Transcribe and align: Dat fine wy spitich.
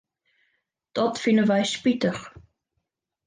Dat 0.95 1.21
fine 1.23 1.43
wy 1.49 1.59
spitich. 1.73 2.21